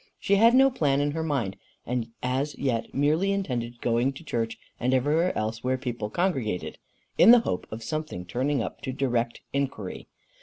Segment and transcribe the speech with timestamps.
[0.19, 4.57] She had no plan in her mind, and as yet merely intended going to church
[4.79, 6.79] and everywhere else where people congregated,
[7.19, 10.07] in the hope of something turning up to direct inquiry.